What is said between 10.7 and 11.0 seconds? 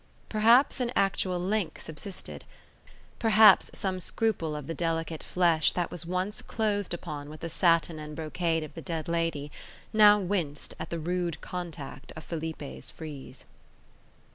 at the